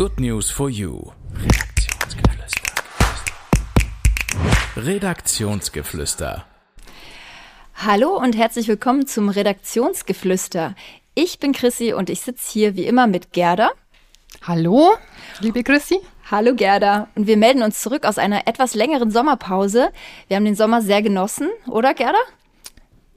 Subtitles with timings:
[0.00, 1.12] Good News for You.
[1.36, 2.72] Redaktionsgeflüster.
[4.74, 6.44] Redaktionsgeflüster.
[7.74, 10.74] Hallo und herzlich willkommen zum Redaktionsgeflüster.
[11.14, 13.72] Ich bin Chrissy und ich sitze hier wie immer mit Gerda.
[14.40, 14.92] Hallo,
[15.40, 16.00] liebe Chrissy.
[16.30, 17.08] Hallo Gerda.
[17.14, 19.90] Und wir melden uns zurück aus einer etwas längeren Sommerpause.
[20.28, 22.20] Wir haben den Sommer sehr genossen, oder Gerda?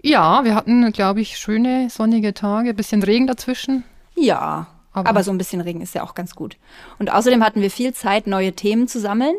[0.02, 3.86] Ja, wir hatten, glaube ich, schöne sonnige Tage, bisschen Regen dazwischen.
[4.15, 6.57] Ja, aber, aber so ein bisschen Regen ist ja auch ganz gut.
[6.99, 9.35] Und außerdem hatten wir viel Zeit, neue Themen zu sammeln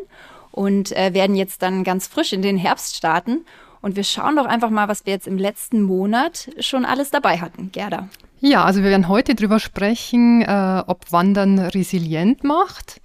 [0.51, 3.45] und äh, werden jetzt dann ganz frisch in den Herbst starten.
[3.81, 7.37] Und wir schauen doch einfach mal, was wir jetzt im letzten Monat schon alles dabei
[7.37, 7.71] hatten.
[7.71, 8.09] Gerda.
[8.39, 13.01] Ja, also wir werden heute drüber sprechen, äh, ob Wandern resilient macht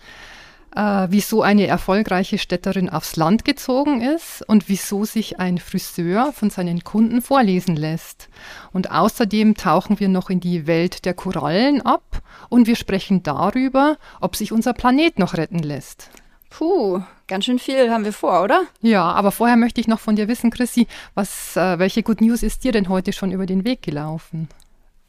[0.74, 6.50] äh, wieso eine erfolgreiche Städterin aufs Land gezogen ist und wieso sich ein Friseur von
[6.50, 8.28] seinen Kunden vorlesen lässt.
[8.72, 13.96] Und außerdem tauchen wir noch in die Welt der Korallen ab und wir sprechen darüber,
[14.20, 16.10] ob sich unser Planet noch retten lässt.
[16.50, 18.62] Puh, ganz schön viel haben wir vor, oder?
[18.82, 22.42] Ja, aber vorher möchte ich noch von dir wissen, Chrissy, was, äh, welche Good News
[22.42, 24.48] ist dir denn heute schon über den Weg gelaufen?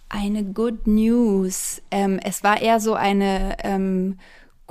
[0.08, 1.82] Eine Good News.
[1.90, 4.20] Ähm, es war eher so eine ähm,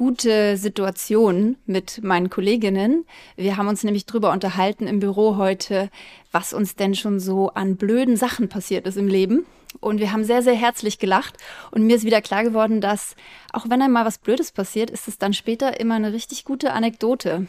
[0.00, 3.04] gute Situation mit meinen Kolleginnen.
[3.36, 5.90] Wir haben uns nämlich drüber unterhalten im Büro heute,
[6.32, 9.44] was uns denn schon so an blöden Sachen passiert ist im Leben.
[9.78, 11.36] Und wir haben sehr, sehr herzlich gelacht.
[11.70, 13.14] Und mir ist wieder klar geworden, dass
[13.52, 17.46] auch wenn einmal was Blödes passiert, ist es dann später immer eine richtig gute Anekdote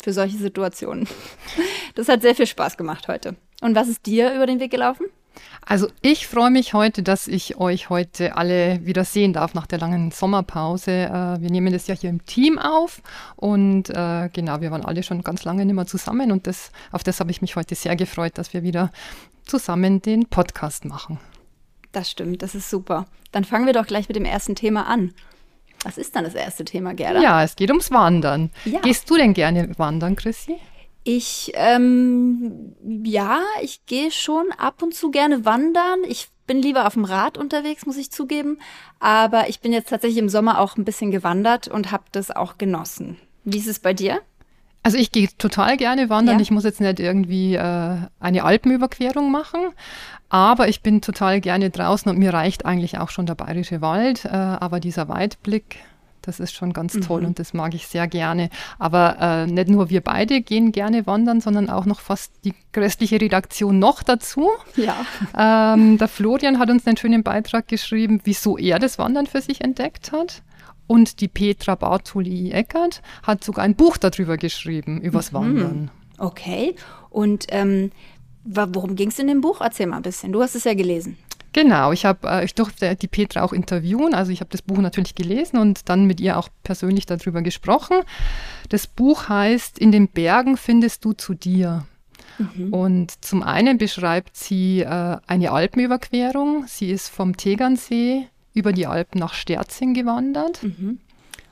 [0.00, 1.08] für solche Situationen.
[1.96, 3.34] Das hat sehr viel Spaß gemacht heute.
[3.62, 5.06] Und was ist dir über den Weg gelaufen?
[5.64, 9.78] Also ich freue mich heute, dass ich euch heute alle wieder sehen darf nach der
[9.78, 10.92] langen Sommerpause.
[10.92, 13.02] Äh, wir nehmen das ja hier im Team auf
[13.36, 17.02] und äh, genau, wir waren alle schon ganz lange nicht mehr zusammen und das, auf
[17.02, 18.90] das habe ich mich heute sehr gefreut, dass wir wieder
[19.44, 21.18] zusammen den Podcast machen.
[21.92, 23.06] Das stimmt, das ist super.
[23.32, 25.14] Dann fangen wir doch gleich mit dem ersten Thema an.
[25.82, 27.20] Was ist dann das erste Thema, Gerda?
[27.20, 28.50] Ja, es geht ums Wandern.
[28.64, 28.80] Ja.
[28.80, 30.58] Gehst du denn gerne wandern, Chrissy?
[31.08, 32.74] Ich, ähm,
[33.04, 36.00] ja, ich gehe schon ab und zu gerne wandern.
[36.08, 38.58] Ich bin lieber auf dem Rad unterwegs, muss ich zugeben.
[38.98, 42.58] Aber ich bin jetzt tatsächlich im Sommer auch ein bisschen gewandert und habe das auch
[42.58, 43.18] genossen.
[43.44, 44.18] Wie ist es bei dir?
[44.82, 46.38] Also ich gehe total gerne wandern.
[46.38, 46.42] Ja.
[46.42, 49.60] Ich muss jetzt nicht irgendwie äh, eine Alpenüberquerung machen,
[50.28, 54.24] aber ich bin total gerne draußen und mir reicht eigentlich auch schon der bayerische Wald.
[54.24, 55.76] Äh, aber dieser Weitblick,
[56.26, 57.28] das ist schon ganz toll mhm.
[57.28, 58.50] und das mag ich sehr gerne.
[58.78, 63.20] Aber äh, nicht nur wir beide gehen gerne wandern, sondern auch noch fast die restliche
[63.20, 64.50] Redaktion noch dazu.
[64.74, 65.06] Ja.
[65.38, 69.60] Ähm, der Florian hat uns einen schönen Beitrag geschrieben, wieso er das Wandern für sich
[69.62, 70.42] entdeckt hat.
[70.86, 75.36] Und die Petra Bartoli-Eckert hat sogar ein Buch darüber geschrieben, übers mhm.
[75.36, 75.90] Wandern.
[76.18, 76.76] Okay.
[77.10, 77.90] Und ähm,
[78.44, 79.60] worum ging es in dem Buch?
[79.60, 80.32] Erzähl mal ein bisschen.
[80.32, 81.16] Du hast es ja gelesen.
[81.56, 84.76] Genau, ich habe, äh, ich durfte die Petra auch interviewen, also ich habe das Buch
[84.76, 87.96] natürlich gelesen und dann mit ihr auch persönlich darüber gesprochen.
[88.68, 91.86] Das Buch heißt In den Bergen findest du zu dir.
[92.36, 92.74] Mhm.
[92.74, 96.66] Und zum einen beschreibt sie äh, eine Alpenüberquerung.
[96.66, 100.62] Sie ist vom Tegernsee über die Alpen nach Sterzing gewandert.
[100.62, 101.00] Mhm.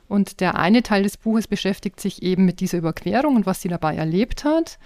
[0.07, 3.69] Und der eine Teil des Buches beschäftigt sich eben mit dieser Überquerung und was sie
[3.69, 4.79] dabei erlebt hat.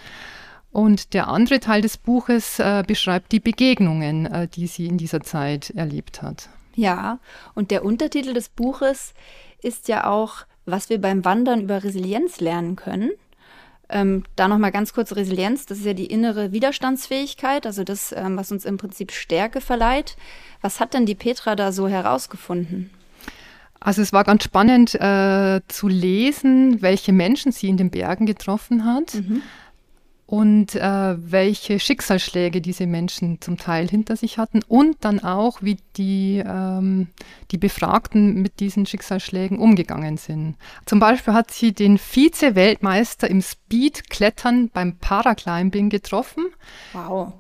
[0.79, 5.23] Und der andere Teil des Buches äh, beschreibt die Begegnungen, äh, die sie in dieser
[5.23, 6.51] Zeit erlebt hat.
[6.77, 7.19] Ja,
[7.57, 9.13] und der Untertitel des Buches
[9.61, 13.11] ist ja auch, was wir beim Wandern über Resilienz lernen können.
[13.89, 18.37] Ähm, da nochmal ganz kurz Resilienz, das ist ja die innere Widerstandsfähigkeit, also das, ähm,
[18.37, 20.17] was uns im Prinzip Stärke verleiht.
[20.61, 22.91] Was hat denn die Petra da so herausgefunden?
[23.81, 28.85] Also es war ganz spannend äh, zu lesen, welche Menschen sie in den Bergen getroffen
[28.85, 29.15] hat.
[29.15, 29.43] Mhm
[30.29, 35.79] und äh, welche Schicksalsschläge diese Menschen zum Teil hinter sich hatten und dann auch, wie
[35.97, 37.09] die, ähm,
[37.51, 40.57] die Befragten mit diesen Schicksalsschlägen umgegangen sind.
[40.85, 46.45] Zum Beispiel hat sie den Vize-Weltmeister im Speed-Klettern beim Paraclimbing getroffen.
[46.93, 47.33] Wow.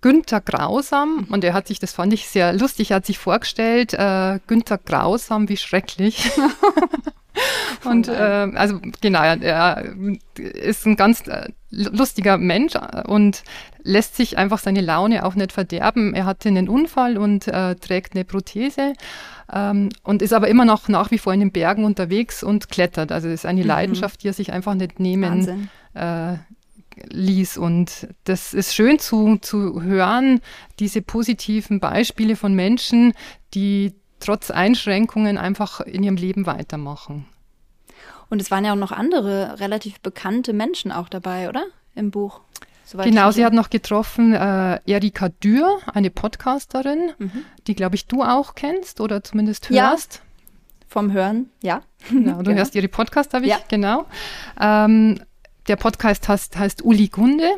[0.00, 3.92] Günther Grausam, und er hat sich, das fand ich sehr lustig, er hat sich vorgestellt,
[3.92, 6.30] äh, Günther Grausam, wie schrecklich.
[7.84, 8.12] Und äh,
[8.54, 9.94] also genau, er
[10.36, 12.74] ist ein ganz äh, lustiger Mensch
[13.06, 13.42] und
[13.82, 16.14] lässt sich einfach seine Laune auch nicht verderben.
[16.14, 18.92] Er hatte einen Unfall und äh, trägt eine Prothese
[19.52, 23.12] ähm, und ist aber immer noch nach wie vor in den Bergen unterwegs und klettert.
[23.12, 23.68] Also es ist eine mhm.
[23.68, 26.34] Leidenschaft, die er sich einfach nicht nehmen äh,
[27.08, 27.56] ließ.
[27.56, 30.40] Und das ist schön zu, zu hören,
[30.78, 33.14] diese positiven Beispiele von Menschen,
[33.54, 37.26] die trotz Einschränkungen einfach in ihrem Leben weitermachen.
[38.28, 41.64] Und es waren ja auch noch andere relativ bekannte Menschen auch dabei, oder?
[41.94, 42.40] Im Buch.
[42.92, 47.44] Genau, sie hat noch getroffen äh, Erika Dürr, eine Podcasterin, mhm.
[47.66, 50.14] die, glaube ich, du auch kennst oder zumindest hörst.
[50.14, 50.20] Ja.
[50.88, 51.82] vom Hören, ja.
[52.08, 52.56] Genau, du genau.
[52.56, 53.60] hörst ihre Podcast, habe ich, ja.
[53.68, 54.06] genau.
[54.60, 55.20] Ähm,
[55.68, 57.48] der Podcast heißt, heißt Uli Gunde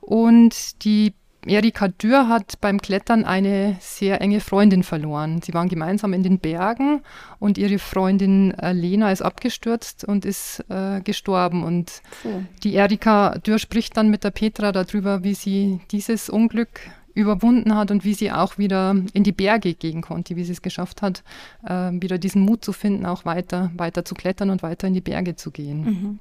[0.00, 1.14] und die
[1.46, 5.42] Erika Dürr hat beim Klettern eine sehr enge Freundin verloren.
[5.42, 7.02] Sie waren gemeinsam in den Bergen
[7.38, 11.62] und ihre Freundin äh, Lena ist abgestürzt und ist äh, gestorben.
[11.64, 12.42] Und oh.
[12.62, 16.80] die Erika Dürr spricht dann mit der Petra darüber, wie sie dieses Unglück
[17.14, 20.62] überwunden hat und wie sie auch wieder in die Berge gehen konnte, wie sie es
[20.62, 21.22] geschafft hat,
[21.64, 25.00] äh, wieder diesen Mut zu finden, auch weiter, weiter zu klettern und weiter in die
[25.00, 25.84] Berge zu gehen.
[25.84, 26.18] Mhm.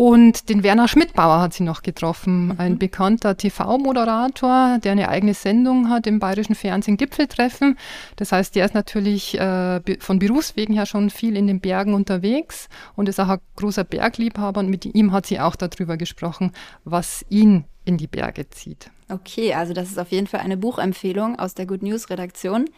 [0.00, 2.54] Und den Werner Schmidbauer hat sie noch getroffen, mhm.
[2.56, 7.76] ein bekannter TV-Moderator, der eine eigene Sendung hat im bayerischen Fernsehen Gipfeltreffen.
[8.16, 12.70] Das heißt, der ist natürlich äh, von Berufswegen her schon viel in den Bergen unterwegs
[12.96, 14.60] und ist auch ein großer Bergliebhaber.
[14.60, 16.52] Und mit ihm hat sie auch darüber gesprochen,
[16.84, 18.90] was ihn in die Berge zieht.
[19.10, 22.70] Okay, also das ist auf jeden Fall eine Buchempfehlung aus der Good News Redaktion.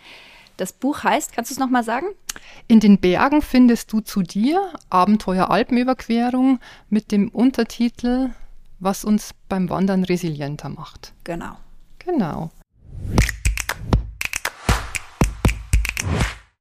[0.62, 2.06] Das Buch heißt, kannst du es nochmal sagen?
[2.68, 8.30] In den Bergen findest du zu dir Abenteuer Alpenüberquerung mit dem Untertitel
[8.78, 11.14] Was uns beim Wandern resilienter macht.
[11.24, 11.56] Genau.
[11.98, 12.52] Genau.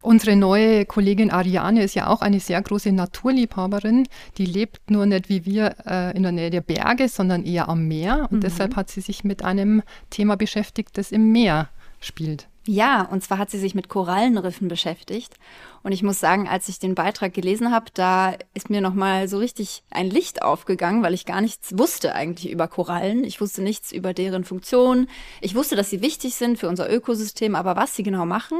[0.01, 4.07] Unsere neue Kollegin Ariane ist ja auch eine sehr große Naturliebhaberin.
[4.39, 7.87] Die lebt nur nicht wie wir äh, in der Nähe der Berge, sondern eher am
[7.87, 8.29] Meer.
[8.31, 8.41] Und mhm.
[8.41, 11.69] deshalb hat sie sich mit einem Thema beschäftigt, das im Meer
[11.99, 12.47] spielt.
[12.67, 15.33] Ja, und zwar hat sie sich mit Korallenriffen beschäftigt.
[15.81, 19.39] Und ich muss sagen, als ich den Beitrag gelesen habe, da ist mir nochmal so
[19.39, 23.23] richtig ein Licht aufgegangen, weil ich gar nichts wusste eigentlich über Korallen.
[23.23, 25.07] Ich wusste nichts über deren Funktion.
[25.41, 28.59] Ich wusste, dass sie wichtig sind für unser Ökosystem, aber was sie genau machen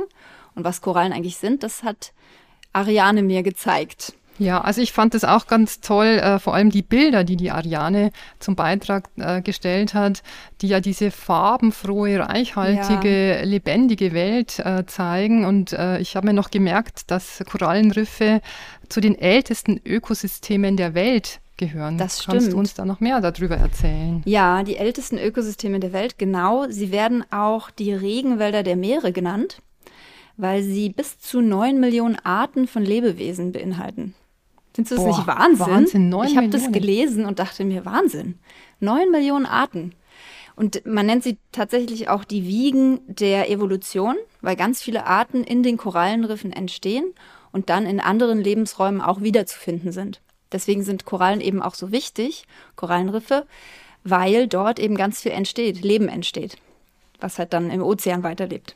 [0.55, 2.11] und was Korallen eigentlich sind, das hat
[2.73, 4.13] Ariane mir gezeigt.
[4.39, 7.51] Ja, also ich fand es auch ganz toll, äh, vor allem die Bilder, die die
[7.51, 10.23] Ariane zum Beitrag äh, gestellt hat,
[10.61, 13.43] die ja diese farbenfrohe, reichhaltige, ja.
[13.43, 15.45] lebendige Welt äh, zeigen.
[15.45, 18.41] Und äh, ich habe mir noch gemerkt, dass Korallenriffe
[18.89, 21.97] zu den ältesten Ökosystemen der Welt gehören.
[21.97, 22.39] Das stimmt.
[22.39, 24.23] Kannst du uns da noch mehr darüber erzählen?
[24.25, 26.65] Ja, die ältesten Ökosysteme der Welt, genau.
[26.69, 29.61] Sie werden auch die Regenwälder der Meere genannt,
[30.37, 34.15] weil sie bis zu neun Millionen Arten von Lebewesen beinhalten.
[34.73, 35.67] Findest du das nicht Wahnsinn?
[35.67, 38.39] Wahnsinn ich habe das gelesen und dachte mir, Wahnsinn.
[38.79, 39.93] Neun Millionen Arten.
[40.55, 45.63] Und man nennt sie tatsächlich auch die Wiegen der Evolution, weil ganz viele Arten in
[45.63, 47.13] den Korallenriffen entstehen
[47.51, 50.21] und dann in anderen Lebensräumen auch wiederzufinden sind.
[50.51, 52.45] Deswegen sind Korallen eben auch so wichtig,
[52.75, 53.45] Korallenriffe,
[54.03, 56.57] weil dort eben ganz viel entsteht, Leben entsteht,
[57.19, 58.75] was halt dann im Ozean weiterlebt.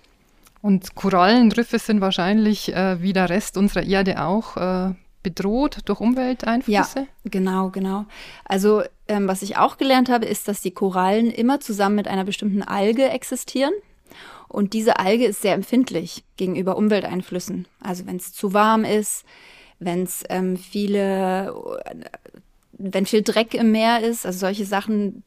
[0.62, 4.94] Und Korallenriffe sind wahrscheinlich äh, wie der Rest unserer Erde auch äh,
[5.26, 7.00] bedroht durch Umwelteinflüsse?
[7.00, 8.06] Ja, genau, genau.
[8.46, 12.26] Also ähm, was ich auch gelernt habe, ist, dass die Korallen immer zusammen mit einer
[12.26, 13.74] bestimmten Alge existieren.
[14.48, 17.68] Und diese Alge ist sehr empfindlich gegenüber Umwelteinflüssen.
[17.82, 19.26] Also wenn es zu warm ist,
[19.80, 21.54] wenn es ähm, viele,
[22.74, 25.24] wenn viel Dreck im Meer ist, also solche Sachen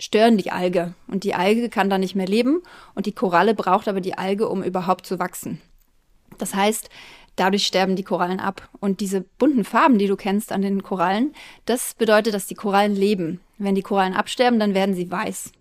[0.00, 0.94] stören die Alge.
[1.06, 2.62] Und die Alge kann da nicht mehr leben
[2.96, 5.60] und die Koralle braucht aber die Alge, um überhaupt zu wachsen.
[6.36, 6.90] Das heißt,
[7.36, 8.68] Dadurch sterben die Korallen ab.
[8.80, 11.34] Und diese bunten Farben, die du kennst an den Korallen,
[11.66, 13.40] das bedeutet, dass die Korallen leben.
[13.58, 15.52] Wenn die Korallen absterben, dann werden sie weiß.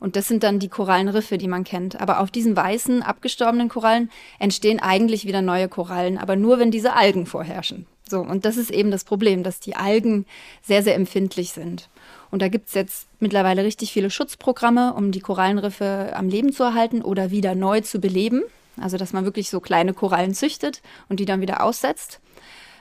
[0.00, 2.00] Und das sind dann die Korallenriffe, die man kennt.
[2.00, 6.94] Aber auf diesen weißen, abgestorbenen Korallen entstehen eigentlich wieder neue Korallen, aber nur, wenn diese
[6.94, 7.86] Algen vorherrschen.
[8.08, 10.26] So, und das ist eben das Problem, dass die Algen
[10.60, 11.88] sehr, sehr empfindlich sind.
[12.30, 16.62] Und da gibt es jetzt mittlerweile richtig viele Schutzprogramme, um die Korallenriffe am Leben zu
[16.62, 18.42] erhalten oder wieder neu zu beleben.
[18.80, 22.20] Also, dass man wirklich so kleine Korallen züchtet und die dann wieder aussetzt.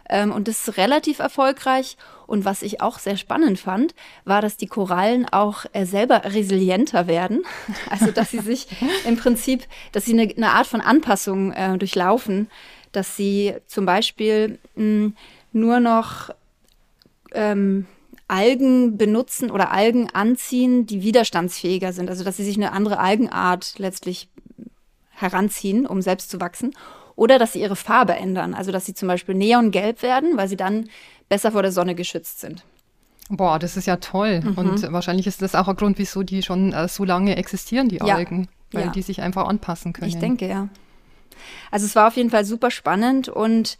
[0.09, 1.97] Ähm, und das ist relativ erfolgreich.
[2.27, 3.93] Und was ich auch sehr spannend fand,
[4.23, 7.43] war, dass die Korallen auch äh, selber resilienter werden.
[7.89, 8.67] Also, dass sie sich
[9.05, 12.49] im Prinzip, dass sie eine, eine Art von Anpassung äh, durchlaufen,
[12.91, 15.15] dass sie zum Beispiel mh, hm,
[15.53, 16.29] nur noch
[17.33, 17.85] ähm,
[18.27, 22.09] Algen benutzen oder Algen anziehen, die widerstandsfähiger sind.
[22.09, 24.29] Also dass sie sich eine andere Algenart letztlich
[25.21, 26.73] heranziehen, um selbst zu wachsen.
[27.15, 30.55] Oder dass sie ihre Farbe ändern, also dass sie zum Beispiel neongelb werden, weil sie
[30.55, 30.89] dann
[31.29, 32.63] besser vor der Sonne geschützt sind.
[33.29, 34.41] Boah, das ist ja toll.
[34.41, 34.57] Mhm.
[34.57, 37.97] Und wahrscheinlich ist das auch ein Grund, wieso die schon äh, so lange existieren, die
[37.97, 38.15] ja.
[38.15, 38.91] Algen, weil ja.
[38.91, 40.09] die sich einfach anpassen können.
[40.09, 40.67] Ich denke, ja.
[41.71, 43.77] Also es war auf jeden Fall super spannend und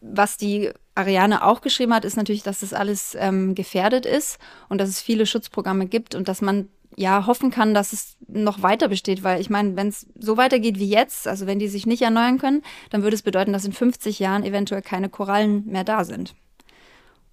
[0.00, 4.38] was die Ariane auch geschrieben hat, ist natürlich, dass das alles ähm, gefährdet ist
[4.68, 8.62] und dass es viele Schutzprogramme gibt und dass man ja hoffen kann, dass es noch
[8.62, 11.86] weiter besteht, weil ich meine, wenn es so weitergeht wie jetzt, also wenn die sich
[11.86, 15.84] nicht erneuern können, dann würde es bedeuten, dass in 50 Jahren eventuell keine Korallen mehr
[15.84, 16.34] da sind.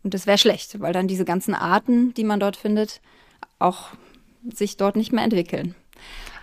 [0.03, 3.01] Und das wäre schlecht, weil dann diese ganzen Arten, die man dort findet,
[3.60, 3.89] auch
[4.51, 5.75] sich dort nicht mehr entwickeln.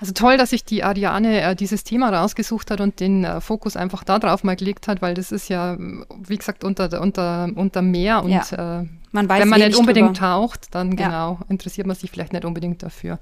[0.00, 3.76] Also toll, dass sich die Ariane äh, dieses Thema rausgesucht hat und den äh, Fokus
[3.76, 8.22] einfach darauf mal gelegt hat, weil das ist ja, wie gesagt, unter, unter, unter Meer
[8.22, 8.80] und ja.
[8.80, 10.18] äh, man wenn man nicht unbedingt drüber.
[10.20, 11.06] taucht, dann ja.
[11.06, 13.18] genau interessiert man sich vielleicht nicht unbedingt dafür.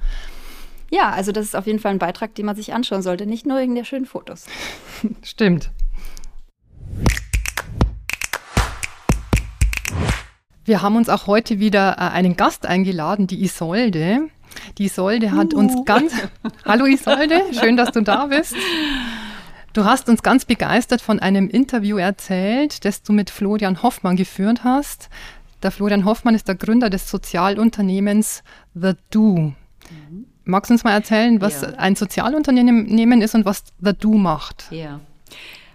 [0.91, 3.47] Ja, also das ist auf jeden Fall ein Beitrag, den man sich anschauen sollte, nicht
[3.47, 4.47] nur wegen der schönen Fotos.
[5.23, 5.71] Stimmt.
[10.65, 14.29] Wir haben uns auch heute wieder äh, einen Gast eingeladen, die Isolde.
[14.79, 15.59] Die Isolde hat uh.
[15.59, 16.13] uns ganz.
[16.65, 18.55] Hallo Isolde, schön, dass du da bist.
[19.73, 24.65] Du hast uns ganz begeistert von einem Interview erzählt, das du mit Florian Hoffmann geführt
[24.65, 25.11] hast.
[25.63, 28.43] Der Florian Hoffmann ist der Gründer des Sozialunternehmens
[28.75, 29.53] The Do.
[29.91, 30.27] Mhm.
[30.45, 31.71] Magst du uns mal erzählen, was ja.
[31.71, 34.67] ein Sozialunternehmen ist und was The Do macht?
[34.71, 35.01] Ja.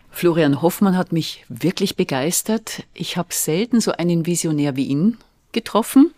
[0.10, 2.84] Florian Hoffmann hat mich wirklich begeistert.
[2.94, 5.18] Ich habe selten so einen Visionär wie ihn
[5.52, 6.14] getroffen.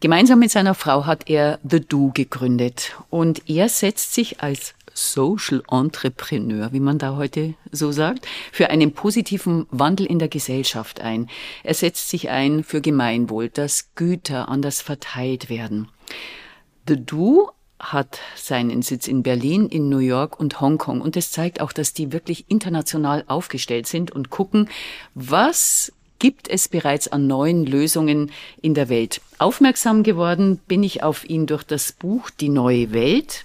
[0.00, 5.62] Gemeinsam mit seiner Frau hat er The Do gegründet und er setzt sich als Social
[5.68, 11.28] Entrepreneur, wie man da heute so sagt, für einen positiven Wandel in der Gesellschaft ein.
[11.64, 15.88] Er setzt sich ein für Gemeinwohl, dass Güter anders verteilt werden.
[16.86, 17.50] The Do
[17.80, 21.00] hat seinen Sitz in Berlin, in New York und Hongkong.
[21.00, 24.68] Und das zeigt auch, dass die wirklich international aufgestellt sind und gucken,
[25.14, 29.20] was gibt es bereits an neuen Lösungen in der Welt.
[29.38, 33.44] Aufmerksam geworden bin ich auf ihn durch das Buch Die neue Welt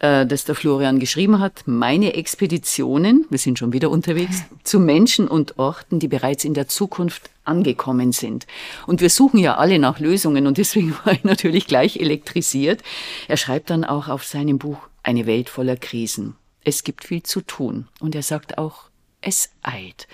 [0.00, 5.28] äh, das der Florian geschrieben hat, meine Expeditionen, wir sind schon wieder unterwegs, zu Menschen
[5.28, 8.46] und Orten, die bereits in der Zukunft angekommen sind.
[8.86, 12.82] Und wir suchen ja alle nach Lösungen und deswegen war ich natürlich gleich elektrisiert.
[13.28, 16.34] Er schreibt dann auch auf seinem Buch Eine Welt voller Krisen.
[16.64, 17.88] Es gibt viel zu tun.
[18.00, 18.89] Und er sagt auch,
[19.20, 20.08] es eilt.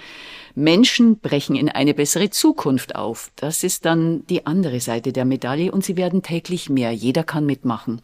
[0.54, 3.30] Menschen brechen in eine bessere Zukunft auf.
[3.36, 6.92] Das ist dann die andere Seite der Medaille und sie werden täglich mehr.
[6.92, 8.00] Jeder kann mitmachen.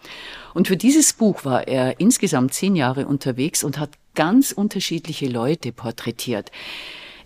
[0.53, 5.73] Und für dieses Buch war er insgesamt zehn Jahre unterwegs und hat ganz unterschiedliche Leute
[5.73, 6.51] porträtiert.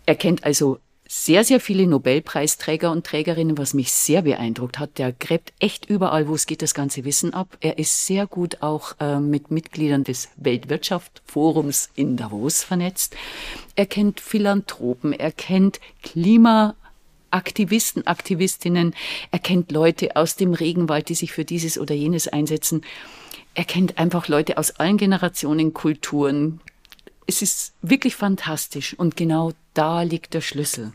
[0.06, 4.98] Er kennt also sehr, sehr viele Nobelpreisträger und Trägerinnen, was mich sehr beeindruckt hat.
[4.98, 7.56] Der gräbt echt überall, wo es geht, das ganze Wissen ab.
[7.60, 13.14] Er ist sehr gut auch äh, mit Mitgliedern des Weltwirtschaftsforums in Davos vernetzt.
[13.76, 18.94] Er kennt Philanthropen, er kennt Klimaaktivisten, Aktivistinnen,
[19.30, 22.82] er kennt Leute aus dem Regenwald, die sich für dieses oder jenes einsetzen.
[23.54, 26.60] Er kennt einfach Leute aus allen Generationen, Kulturen,
[27.26, 30.92] es ist wirklich fantastisch und genau da liegt der Schlüssel.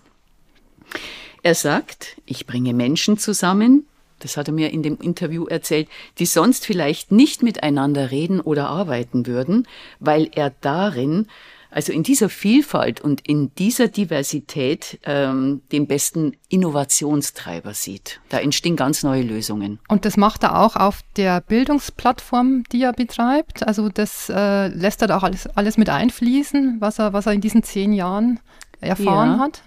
[1.44, 3.86] Er sagt, ich bringe Menschen zusammen,
[4.20, 5.88] das hat er mir in dem Interview erzählt,
[6.20, 9.68] die sonst vielleicht nicht miteinander reden oder arbeiten würden,
[10.00, 11.28] weil er darin
[11.72, 18.20] also in dieser Vielfalt und in dieser Diversität ähm, den besten Innovationstreiber sieht.
[18.30, 19.80] Da entstehen ganz neue Lösungen.
[19.88, 23.66] Und das macht er auch auf der Bildungsplattform, die er betreibt.
[23.66, 27.34] Also das äh, lässt er da auch alles, alles mit einfließen, was er, was er
[27.34, 28.40] in diesen zehn Jahren
[28.82, 29.40] erfahren ja.
[29.40, 29.64] hat?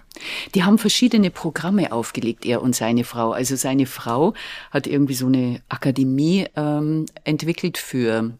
[0.53, 3.31] Die haben verschiedene Programme aufgelegt, er und seine Frau.
[3.31, 4.33] Also seine Frau
[4.71, 8.37] hat irgendwie so eine Akademie ähm, entwickelt für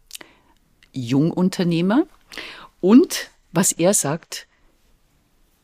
[0.93, 2.05] Jungunternehmer
[2.79, 4.47] und was er sagt,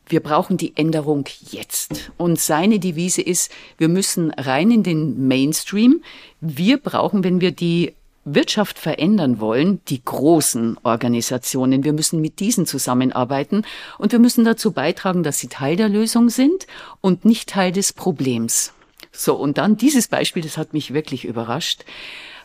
[0.06, 2.12] wir brauchen die Änderung jetzt.
[2.16, 6.02] Und seine Devise ist, wir müssen rein in den Mainstream.
[6.40, 7.94] Wir brauchen, wenn wir die
[8.24, 11.82] Wirtschaft verändern wollen, die großen Organisationen.
[11.82, 13.64] Wir müssen mit diesen zusammenarbeiten
[13.98, 16.66] und wir müssen dazu beitragen, dass sie Teil der Lösung sind
[17.00, 18.72] und nicht Teil des Problems.
[19.10, 21.84] So, und dann dieses Beispiel, das hat mich wirklich überrascht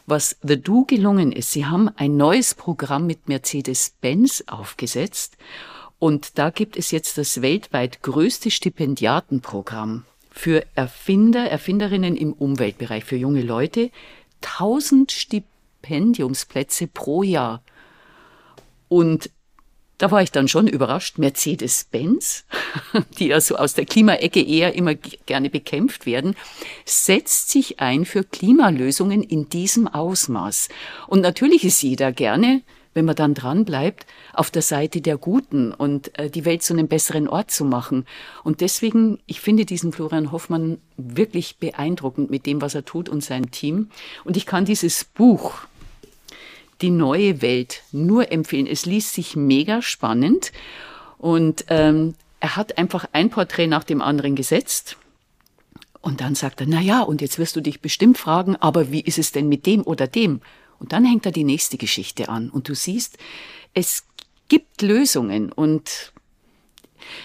[0.08, 1.52] was The Do gelungen ist.
[1.52, 5.38] Sie haben ein neues Programm mit Mercedes-Benz aufgesetzt
[6.00, 13.16] und da gibt es jetzt das weltweit größte Stipendiatenprogramm für Erfinder, Erfinderinnen im Umweltbereich, für
[13.16, 13.92] junge Leute.
[14.44, 17.64] 1000 Stipendiumsplätze pro Jahr.
[18.88, 19.32] Und
[19.98, 21.18] da war ich dann schon überrascht.
[21.18, 22.46] Mercedes-Benz,
[23.20, 26.36] die ja so aus der Klimaecke eher immer gerne bekämpft werden,
[26.86, 30.70] setzt sich ein für Klimalösungen in diesem Ausmaß.
[31.08, 32.62] Und natürlich ist jeder gerne,
[32.98, 36.74] wenn man dann dran bleibt, auf der Seite der Guten und äh, die Welt zu
[36.74, 38.06] einem besseren Ort zu machen.
[38.44, 43.24] Und deswegen, ich finde diesen Florian Hoffmann wirklich beeindruckend mit dem, was er tut und
[43.24, 43.90] sein Team.
[44.24, 45.68] Und ich kann dieses Buch,
[46.82, 48.68] die neue Welt nur empfehlen.
[48.68, 50.52] Es liest sich mega spannend
[51.18, 54.98] und ähm, er hat einfach ein Porträt nach dem anderen gesetzt.
[56.02, 59.02] Und dann sagt er, na ja, und jetzt wirst du dich bestimmt fragen, aber wie
[59.02, 60.42] ist es denn mit dem oder dem?
[60.80, 63.18] Und dann hängt er die nächste Geschichte an und du siehst,
[63.74, 64.06] es
[64.48, 66.14] gibt Lösungen und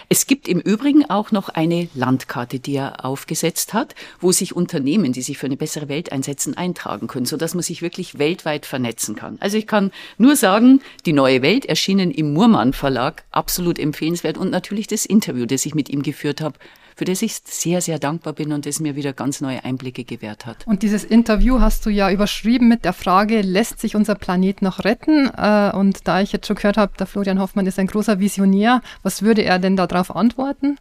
[0.09, 5.13] Es gibt im Übrigen auch noch eine Landkarte, die er aufgesetzt hat, wo sich Unternehmen,
[5.13, 9.17] die sich für eine bessere Welt einsetzen, eintragen können, sodass man sich wirklich weltweit vernetzen
[9.17, 9.37] kann.
[9.41, 14.51] Also ich kann nur sagen, die neue Welt erschienen im Murmann Verlag, absolut empfehlenswert und
[14.51, 16.59] natürlich das Interview, das ich mit ihm geführt habe,
[16.97, 20.47] für das ich sehr, sehr dankbar bin und das mir wieder ganz neue Einblicke gewährt
[20.47, 20.67] hat.
[20.67, 24.85] Und dieses Interview hast du ja überschrieben mit der Frage, lässt sich unser Planet noch
[24.85, 25.31] retten?
[25.37, 28.83] Äh, und da ich jetzt schon gehört habe, der Florian Hoffmann ist ein großer Visionär,
[29.03, 30.79] was würde er denn darauf antworten?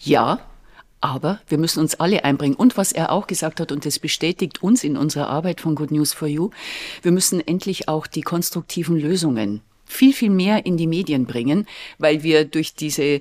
[0.00, 0.40] Ja,
[1.00, 2.54] aber wir müssen uns alle einbringen.
[2.54, 5.90] Und was er auch gesagt hat, und das bestätigt uns in unserer Arbeit von Good
[5.90, 6.48] News for You,
[7.02, 11.66] wir müssen endlich auch die konstruktiven Lösungen viel, viel mehr in die Medien bringen,
[11.98, 13.20] weil wir durch diese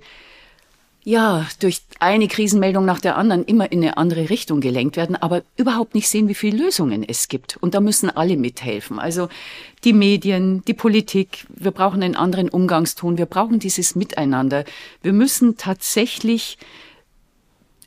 [1.05, 5.43] ja, durch eine Krisenmeldung nach der anderen immer in eine andere Richtung gelenkt werden, aber
[5.57, 7.57] überhaupt nicht sehen, wie viele Lösungen es gibt.
[7.57, 8.99] Und da müssen alle mithelfen.
[8.99, 9.27] Also
[9.83, 14.63] die Medien, die Politik, wir brauchen einen anderen Umgangston, wir brauchen dieses Miteinander.
[15.01, 16.57] Wir müssen tatsächlich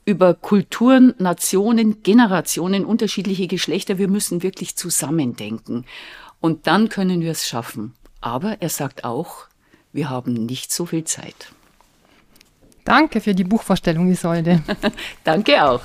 [0.05, 5.87] über Kulturen, Nationen, Generationen, unterschiedliche Geschlechter, wir müssen wirklich zusammendenken.
[6.41, 7.95] Und dann können wir es schaffen.
[8.21, 9.47] Aber er sagt auch,
[9.93, 11.51] wir haben nicht so viel Zeit.
[12.87, 14.63] Danke für die Buchvorstellung, Isolde.
[15.25, 15.83] Danke auch.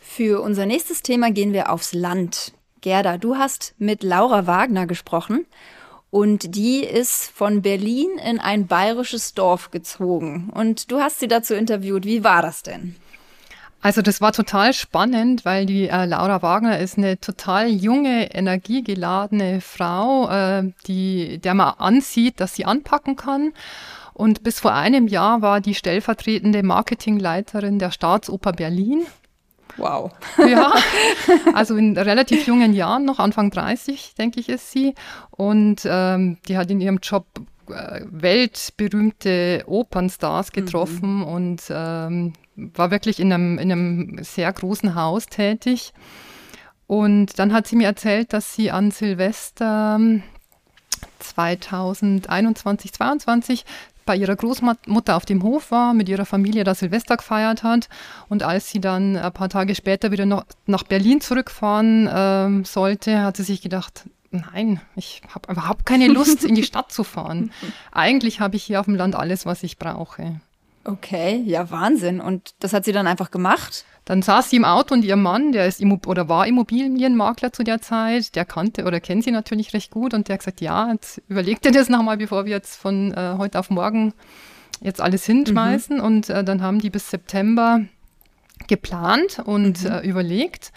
[0.00, 2.52] Für unser nächstes Thema gehen wir aufs Land.
[2.82, 5.46] Gerda, du hast mit Laura Wagner gesprochen
[6.10, 10.50] und die ist von Berlin in ein bayerisches Dorf gezogen.
[10.54, 12.04] Und du hast sie dazu interviewt.
[12.04, 12.94] Wie war das denn?
[13.80, 19.60] Also das war total spannend, weil die äh, Laura Wagner ist eine total junge, energiegeladene
[19.60, 23.52] Frau, äh, die, der man ansieht, dass sie anpacken kann.
[24.14, 29.06] Und bis vor einem Jahr war die stellvertretende Marketingleiterin der Staatsoper Berlin.
[29.76, 30.10] Wow.
[30.38, 30.72] Ja,
[31.54, 34.94] also in relativ jungen Jahren, noch Anfang 30, denke ich, ist sie.
[35.30, 37.26] Und ähm, die hat in ihrem Job
[37.70, 41.22] äh, weltberühmte Opernstars getroffen mhm.
[41.22, 42.32] und ähm,
[42.74, 45.92] war wirklich in einem, in einem sehr großen Haus tätig.
[46.86, 50.00] Und dann hat sie mir erzählt, dass sie an Silvester
[51.20, 53.64] 2021, 2022
[54.06, 57.90] bei ihrer Großmutter auf dem Hof war, mit ihrer Familie da Silvester gefeiert hat.
[58.30, 63.22] Und als sie dann ein paar Tage später wieder noch nach Berlin zurückfahren ähm, sollte,
[63.22, 67.52] hat sie sich gedacht, nein, ich habe überhaupt keine Lust, in die Stadt zu fahren.
[67.92, 70.40] Eigentlich habe ich hier auf dem Land alles, was ich brauche.
[70.88, 72.18] Okay, ja, Wahnsinn.
[72.18, 73.84] Und das hat sie dann einfach gemacht?
[74.06, 77.62] Dann saß sie im Auto und ihr Mann, der ist Immo oder war Immobilienmakler zu
[77.62, 80.90] der Zeit, der kannte oder kennt sie natürlich recht gut und der hat gesagt, ja,
[80.90, 84.14] jetzt überlegt ihr das nochmal, bevor wir jetzt von äh, heute auf morgen
[84.80, 85.98] jetzt alles hinschmeißen.
[85.98, 86.02] Mhm.
[86.02, 87.82] Und äh, dann haben die bis September
[88.66, 89.90] geplant und mhm.
[89.90, 90.72] äh, überlegt.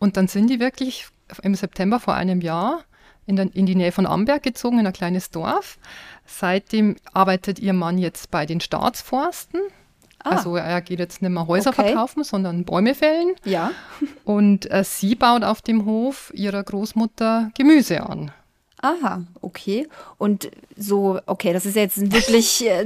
[0.00, 1.06] Und dann sind die wirklich
[1.44, 2.82] im September vor einem Jahr
[3.26, 5.78] in, der, in die Nähe von Amberg gezogen, in ein kleines Dorf.
[6.26, 9.60] Seitdem arbeitet ihr Mann jetzt bei den Staatsforsten.
[10.24, 10.30] Ah.
[10.30, 11.88] Also er geht jetzt nicht mehr Häuser okay.
[11.88, 13.34] verkaufen, sondern Bäume fällen.
[13.44, 13.72] Ja.
[14.24, 18.30] Und äh, sie baut auf dem Hof ihrer Großmutter Gemüse an.
[18.84, 19.86] Aha, okay.
[20.18, 22.84] Und so, okay, das ist jetzt wirklich äh,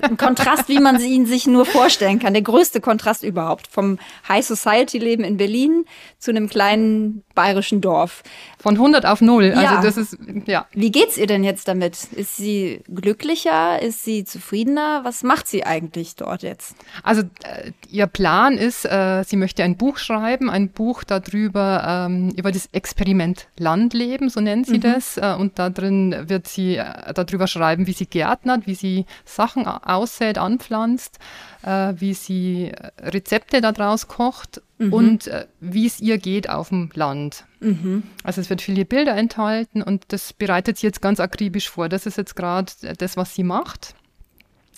[0.00, 2.32] ein Kontrast, wie man ihn sich nur vorstellen kann.
[2.32, 3.68] Der größte Kontrast überhaupt.
[3.68, 5.84] Vom High Society Leben in Berlin
[6.18, 8.24] zu einem kleinen bayerischen Dorf.
[8.60, 9.52] Von 100 auf 0.
[9.52, 9.80] Also ja.
[9.80, 10.66] das ist, ja.
[10.72, 12.04] Wie geht's ihr denn jetzt damit?
[12.12, 13.80] Ist sie glücklicher?
[13.80, 15.00] Ist sie zufriedener?
[15.04, 16.74] Was macht sie eigentlich dort jetzt?
[17.04, 22.30] Also äh, ihr Plan ist, äh, sie möchte ein Buch schreiben, ein Buch darüber, ähm,
[22.36, 24.82] über das Experiment Landleben, so nennt sie mhm.
[24.82, 25.16] das.
[25.16, 29.66] Äh, und da drin wird sie äh, darüber schreiben, wie sie gärtnert, wie sie Sachen
[29.66, 31.18] aussät, anpflanzt,
[31.62, 34.92] äh, wie sie Rezepte daraus kocht mhm.
[34.92, 37.44] und äh, wie es ihr geht auf dem Land.
[37.60, 38.02] Mhm.
[38.22, 41.88] Also es wird viele Bilder enthalten und das bereitet sie jetzt ganz akribisch vor.
[41.88, 43.94] Das ist jetzt gerade das, was sie macht.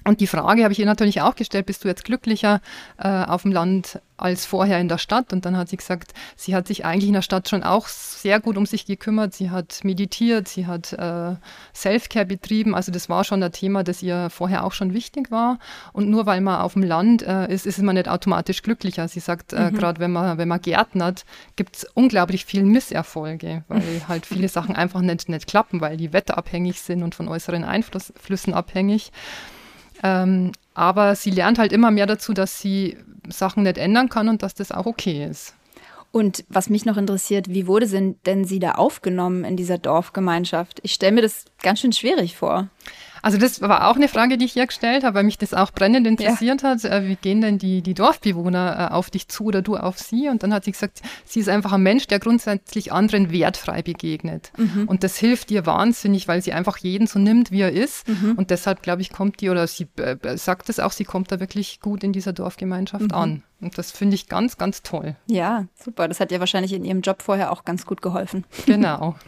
[0.04, 2.60] Und die Frage habe ich ihr natürlich auch gestellt, bist du jetzt glücklicher
[2.98, 5.32] äh, auf dem Land als vorher in der Stadt?
[5.32, 8.40] Und dann hat sie gesagt, sie hat sich eigentlich in der Stadt schon auch sehr
[8.40, 9.34] gut um sich gekümmert.
[9.34, 11.36] Sie hat meditiert, sie hat äh,
[11.74, 12.74] Self-Care betrieben.
[12.74, 15.58] Also das war schon ein Thema, das ihr vorher auch schon wichtig war.
[15.92, 19.06] Und nur weil man auf dem Land äh, ist, ist man nicht automatisch glücklicher.
[19.08, 19.74] Sie sagt, äh, mhm.
[19.74, 21.24] gerade wenn man, wenn man gärtnert,
[21.56, 26.12] gibt es unglaublich viele Misserfolge, weil halt viele Sachen einfach nicht, nicht klappen, weil die
[26.12, 29.12] wetterabhängig sind und von äußeren Einflüssen abhängig.
[30.02, 32.96] Ähm, aber sie lernt halt immer mehr dazu, dass sie
[33.28, 35.54] Sachen nicht ändern kann und dass das auch okay ist.
[36.12, 37.86] Und was mich noch interessiert, wie wurde
[38.26, 40.80] denn sie da aufgenommen in dieser Dorfgemeinschaft?
[40.82, 42.68] Ich stelle mir das ganz schön schwierig vor.
[43.22, 45.70] Also das war auch eine Frage, die ich hier gestellt habe, weil mich das auch
[45.72, 46.70] brennend interessiert ja.
[46.70, 46.85] hat.
[46.85, 50.28] Äh, wie gehen denn die, die Dorfbewohner äh, auf dich zu oder du auf sie?
[50.28, 54.52] Und dann hat sie gesagt, sie ist einfach ein Mensch, der grundsätzlich anderen wertfrei begegnet.
[54.56, 54.87] Mhm.
[54.87, 58.09] Und das hilft ihr wahnsinnig, weil sie einfach jeden so nimmt, wie er ist.
[58.09, 58.35] Mhm.
[58.37, 61.40] Und deshalb, glaube ich, kommt die, oder sie äh, sagt es auch, sie kommt da
[61.40, 63.14] wirklich gut in dieser Dorfgemeinschaft mhm.
[63.14, 63.42] an.
[63.61, 65.16] Und das finde ich ganz, ganz toll.
[65.26, 66.09] Ja, super.
[66.09, 68.44] Das hat ihr wahrscheinlich in ihrem Job vorher auch ganz gut geholfen.
[68.66, 69.16] Genau.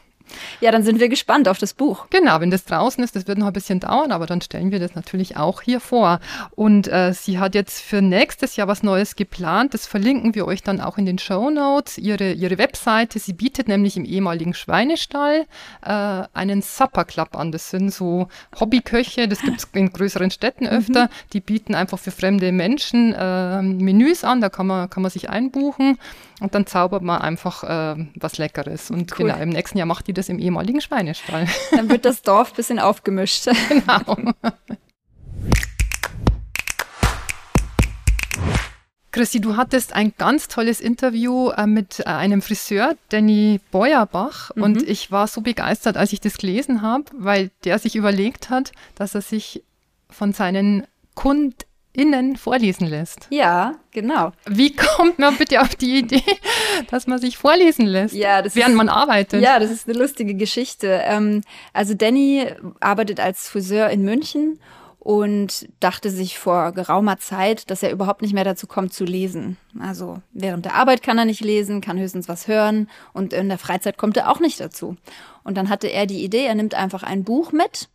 [0.61, 2.07] Ja, dann sind wir gespannt auf das Buch.
[2.11, 4.81] Genau, wenn das draußen ist, das wird noch ein bisschen dauern, aber dann stellen wir
[4.81, 6.21] das natürlich auch hier vor.
[6.55, 9.75] Und äh, sie hat jetzt für nächstes Jahr was Neues geplant.
[9.75, 11.99] Das verlinken wir euch dann auch in den Show Notes.
[11.99, 15.47] Ihre, ihre Webseite, sie bietet nämlich im ehemaligen Schweinestall
[15.85, 17.53] äh, einen Supper Club an.
[17.53, 21.05] Das sind so Hobbyköche, das gibt es in größeren Städten öfter.
[21.05, 21.09] Mhm.
[21.33, 25.31] Die bieten einfach für fremde Menschen äh, Menüs an, da kann man, kann man sich
[25.31, 25.99] einbuchen.
[26.43, 28.91] Und dann zaubert man einfach äh, was Leckeres.
[28.91, 29.29] Und cool.
[29.29, 31.47] genau, im nächsten Jahr macht die das im ehemaligen Schweinestall.
[31.71, 33.49] Dann wird das Dorf ein bisschen aufgemischt.
[33.69, 34.17] Genau.
[39.13, 44.51] Christi, du hattest ein ganz tolles Interview äh, mit äh, einem Friseur, Danny Beuerbach.
[44.55, 44.63] Mhm.
[44.63, 48.73] Und ich war so begeistert, als ich das gelesen habe, weil der sich überlegt hat,
[48.95, 49.63] dass er sich
[50.11, 51.55] von seinen Kunden
[51.93, 53.27] innen vorlesen lässt.
[53.31, 54.33] Ja, genau.
[54.47, 56.23] Wie kommt man bitte auf die Idee,
[56.91, 59.43] dass man sich vorlesen lässt, ja, während ist, man arbeitet?
[59.43, 61.03] Ja, das ist eine lustige Geschichte.
[61.05, 62.47] Ähm, also Danny
[62.81, 64.59] arbeitet als Friseur in München
[65.05, 69.57] und dachte sich vor geraumer Zeit, dass er überhaupt nicht mehr dazu kommt zu lesen.
[69.81, 73.59] Also während der Arbeit kann er nicht lesen, kann höchstens was hören und in der
[73.59, 74.97] Freizeit kommt er auch nicht dazu.
[75.43, 77.89] Und dann hatte er die Idee, er nimmt einfach ein Buch mit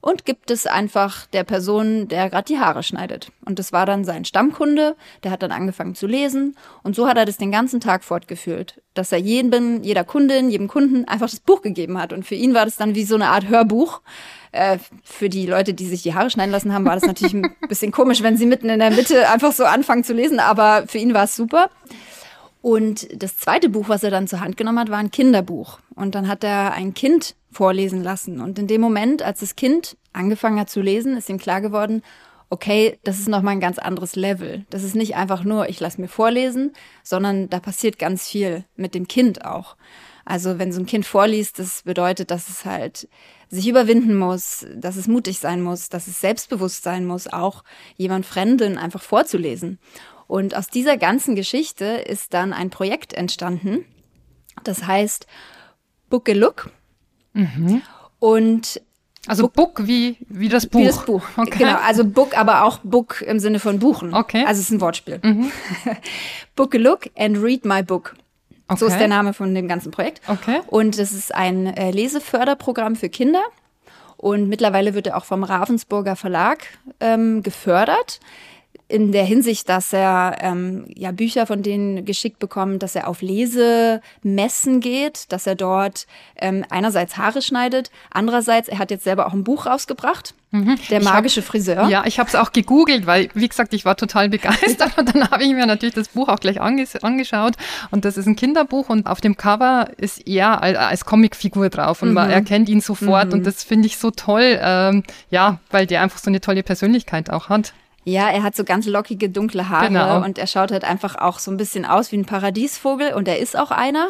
[0.00, 3.30] und gibt es einfach der Person, der gerade die Haare schneidet.
[3.44, 7.16] Und das war dann sein Stammkunde, der hat dann angefangen zu lesen und so hat
[7.16, 11.40] er das den ganzen Tag fortgeführt, dass er jedem, jeder Kundin, jedem Kunden einfach das
[11.40, 12.12] Buch gegeben hat.
[12.12, 14.00] Und für ihn war das dann wie so eine Art Hörbuch.
[14.52, 17.54] Äh, für die Leute, die sich die Haare schneiden lassen haben, war das natürlich ein
[17.68, 20.98] bisschen komisch, wenn sie mitten in der Mitte einfach so anfangen zu lesen, aber für
[20.98, 21.70] ihn war es super.
[22.62, 25.80] Und das zweite Buch, was er dann zur Hand genommen hat, war ein Kinderbuch.
[25.94, 28.40] Und dann hat er ein Kind vorlesen lassen.
[28.40, 32.02] Und in dem Moment, als das Kind angefangen hat zu lesen, ist ihm klar geworden,
[32.50, 34.66] okay, das ist nochmal ein ganz anderes Level.
[34.70, 38.94] Das ist nicht einfach nur, ich lasse mir vorlesen, sondern da passiert ganz viel mit
[38.94, 39.76] dem Kind auch.
[40.24, 43.08] Also wenn so ein Kind vorliest, das bedeutet, dass es halt
[43.48, 47.64] sich überwinden muss, dass es mutig sein muss, dass es selbstbewusst sein muss, auch
[47.96, 49.78] jemand Fremden einfach vorzulesen.
[50.30, 53.84] Und aus dieser ganzen Geschichte ist dann ein Projekt entstanden.
[54.62, 55.26] Das heißt
[56.08, 56.70] Book a Look.
[57.32, 57.82] Mhm.
[58.20, 58.80] Und
[59.26, 60.82] also Book, Book, wie, wie das Buch.
[60.82, 61.24] Wie das Buch.
[61.36, 61.58] Okay.
[61.58, 64.14] Genau, also Book, aber auch Book im Sinne von Buchen.
[64.14, 64.44] Okay.
[64.46, 65.18] Also es ist ein Wortspiel.
[65.20, 65.50] Mhm.
[66.54, 68.14] book a Look and Read My Book.
[68.68, 68.78] Okay.
[68.78, 70.20] So ist der Name von dem ganzen Projekt.
[70.28, 70.60] Okay.
[70.68, 73.42] Und es ist ein äh, Leseförderprogramm für Kinder.
[74.16, 76.58] Und mittlerweile wird er auch vom Ravensburger Verlag
[77.00, 78.20] ähm, gefördert
[78.90, 83.22] in der Hinsicht, dass er ähm, ja Bücher von denen geschickt bekommt, dass er auf
[83.22, 89.32] Lesemessen geht, dass er dort ähm, einerseits Haare schneidet, andererseits er hat jetzt selber auch
[89.32, 90.34] ein Buch rausgebracht.
[90.52, 90.76] Mhm.
[90.90, 91.88] Der magische hab, Friseur.
[91.88, 95.30] Ja, ich habe es auch gegoogelt, weil, wie gesagt, ich war total begeistert und dann
[95.30, 97.54] habe ich mir natürlich das Buch auch gleich anges angeschaut.
[97.92, 102.02] Und das ist ein Kinderbuch und auf dem Cover ist er als, als Comicfigur drauf
[102.02, 102.14] und mhm.
[102.14, 103.34] man erkennt ihn sofort mhm.
[103.34, 107.30] und das finde ich so toll, ähm, ja, weil der einfach so eine tolle Persönlichkeit
[107.30, 107.72] auch hat.
[108.10, 110.24] Ja, er hat so ganz lockige, dunkle Haare genau.
[110.24, 113.38] und er schaut halt einfach auch so ein bisschen aus wie ein Paradiesvogel und er
[113.38, 114.08] ist auch einer.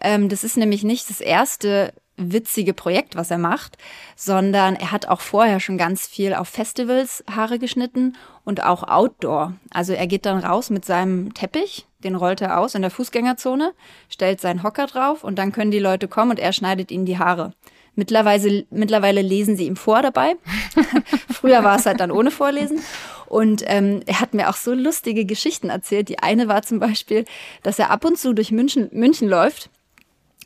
[0.00, 3.78] Ähm, das ist nämlich nicht das erste witzige Projekt, was er macht,
[4.16, 9.52] sondern er hat auch vorher schon ganz viel auf Festivals Haare geschnitten und auch Outdoor.
[9.70, 13.72] Also er geht dann raus mit seinem Teppich, den rollt er aus in der Fußgängerzone,
[14.08, 17.18] stellt seinen Hocker drauf und dann können die Leute kommen und er schneidet ihnen die
[17.18, 17.52] Haare.
[17.96, 20.36] Mittlerweile, mittlerweile lesen sie ihm vor dabei.
[21.32, 22.80] Früher war es halt dann ohne Vorlesen.
[23.26, 26.08] Und ähm, er hat mir auch so lustige Geschichten erzählt.
[26.08, 27.24] Die eine war zum Beispiel,
[27.62, 29.70] dass er ab und zu durch München, München läuft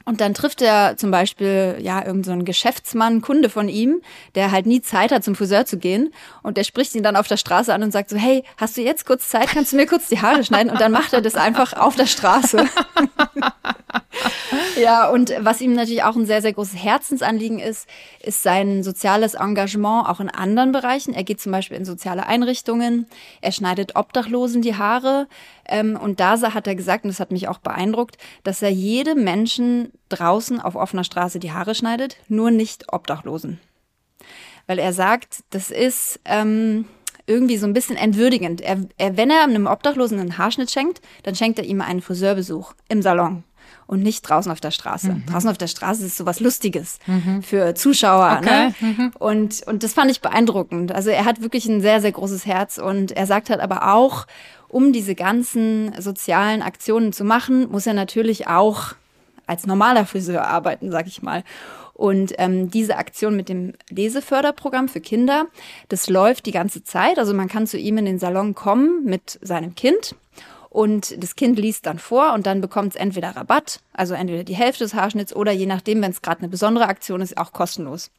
[0.07, 4.01] und dann trifft er zum Beispiel, ja, irgendeinen so Geschäftsmann, Kunde von ihm,
[4.35, 6.13] der halt nie Zeit hat, zum Friseur zu gehen.
[6.43, 8.83] Und der spricht ihn dann auf der Straße an und sagt so, hey, hast du
[8.83, 9.49] jetzt kurz Zeit?
[9.49, 10.73] Kannst du mir kurz die Haare schneiden?
[10.73, 12.65] Und dann macht er das einfach auf der Straße.
[14.81, 17.87] ja, und was ihm natürlich auch ein sehr, sehr großes Herzensanliegen ist,
[18.23, 21.15] ist sein soziales Engagement auch in anderen Bereichen.
[21.15, 23.07] Er geht zum Beispiel in soziale Einrichtungen.
[23.41, 25.29] Er schneidet Obdachlosen die Haare.
[25.67, 29.25] Ähm, und da hat er gesagt, und das hat mich auch beeindruckt, dass er jedem
[29.25, 33.61] Menschen draußen auf offener Straße die Haare schneidet, nur nicht Obdachlosen.
[34.67, 36.85] Weil er sagt, das ist ähm,
[37.27, 38.61] irgendwie so ein bisschen entwürdigend.
[38.61, 42.75] Er, er, wenn er einem Obdachlosen einen Haarschnitt schenkt, dann schenkt er ihm einen Friseurbesuch
[42.89, 43.45] im Salon.
[43.87, 45.13] und nicht draußen auf der Straße.
[45.13, 45.27] Mhm.
[45.27, 47.43] Draußen auf der Straße ist sowas Lustiges mhm.
[47.43, 48.39] für Zuschauer.
[48.41, 48.69] Okay.
[48.69, 48.75] Ne?
[48.81, 49.13] Mhm.
[49.19, 50.93] Und, und das fand ich beeindruckend.
[50.93, 54.27] Also er hat wirklich ein sehr, sehr großes Herz und er sagt halt aber auch,
[54.69, 58.95] um diese ganzen sozialen Aktionen zu machen, muss er natürlich auch
[59.51, 61.43] als normaler Friseur arbeiten, sag ich mal.
[61.93, 65.49] Und ähm, diese Aktion mit dem Leseförderprogramm für Kinder,
[65.89, 67.19] das läuft die ganze Zeit.
[67.19, 70.15] Also man kann zu ihm in den Salon kommen mit seinem Kind
[70.71, 74.57] und das Kind liest dann vor und dann bekommt es entweder Rabatt, also entweder die
[74.57, 78.11] Hälfte des Haarschnitts oder je nachdem, wenn es gerade eine besondere Aktion ist, auch kostenlos.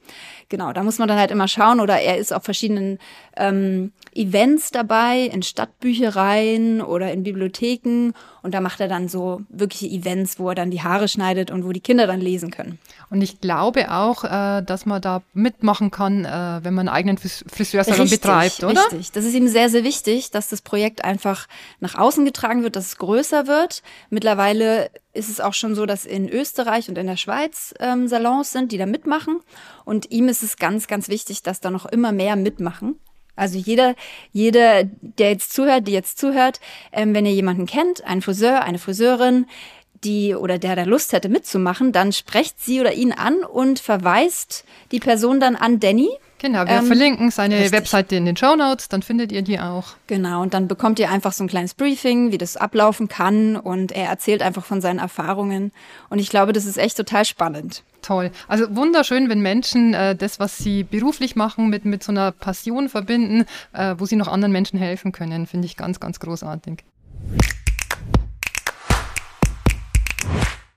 [0.47, 2.99] Genau, da muss man dann halt immer schauen oder er ist auf verschiedenen
[3.35, 8.13] ähm, Events dabei, in Stadtbüchereien oder in Bibliotheken
[8.43, 11.65] und da macht er dann so wirkliche Events, wo er dann die Haare schneidet und
[11.65, 12.77] wo die Kinder dann lesen können.
[13.09, 17.17] Und ich glaube auch, äh, dass man da mitmachen kann, äh, wenn man einen eigenen
[17.17, 18.83] Friseursalon richtig, betreibt, oder?
[18.91, 21.47] Richtig, das ist ihm sehr, sehr wichtig, dass das Projekt einfach
[21.79, 23.81] nach außen getragen wird, dass es größer wird.
[24.09, 28.51] Mittlerweile ist es auch schon so, dass in Österreich und in der Schweiz ähm, Salons
[28.51, 29.39] sind, die da mitmachen.
[29.85, 32.99] Und ihm ist es ganz, ganz wichtig, dass da noch immer mehr mitmachen.
[33.35, 33.95] Also jeder,
[34.31, 36.59] jeder, der jetzt zuhört, die jetzt zuhört,
[36.91, 39.47] ähm, wenn ihr jemanden kennt, einen Friseur, eine Friseurin,
[40.03, 44.65] die oder der da Lust hätte mitzumachen, dann sprecht sie oder ihn an und verweist
[44.91, 46.09] die Person dann an Danny.
[46.41, 47.71] Genau, wir ähm, verlinken seine richtig.
[47.71, 49.89] Webseite in den Show Notes, dann findet ihr die auch.
[50.07, 53.91] Genau, und dann bekommt ihr einfach so ein kleines Briefing, wie das ablaufen kann und
[53.91, 55.71] er erzählt einfach von seinen Erfahrungen
[56.09, 57.83] und ich glaube, das ist echt total spannend.
[58.01, 58.31] Toll.
[58.47, 62.89] Also wunderschön, wenn Menschen äh, das, was sie beruflich machen, mit, mit so einer Passion
[62.89, 66.83] verbinden, äh, wo sie noch anderen Menschen helfen können, finde ich ganz, ganz großartig.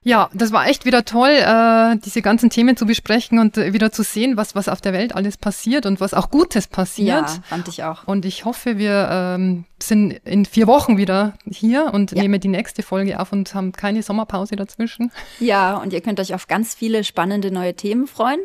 [0.07, 3.91] Ja, das war echt wieder toll, äh, diese ganzen Themen zu besprechen und äh, wieder
[3.91, 7.29] zu sehen, was, was auf der Welt alles passiert und was auch Gutes passiert.
[7.29, 8.07] Ja, fand ich auch.
[8.07, 12.21] Und ich hoffe, wir ähm, sind in vier Wochen wieder hier und ja.
[12.21, 15.11] nehmen die nächste Folge auf und haben keine Sommerpause dazwischen.
[15.41, 18.41] Ja, und ihr könnt euch auf ganz viele spannende neue Themen freuen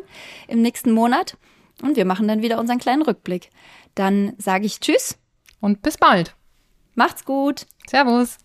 [0.48, 1.36] im nächsten Monat.
[1.82, 3.50] Und wir machen dann wieder unseren kleinen Rückblick.
[3.94, 5.18] Dann sage ich Tschüss.
[5.60, 6.34] Und bis bald.
[6.94, 7.66] Macht's gut.
[7.86, 8.38] Servus.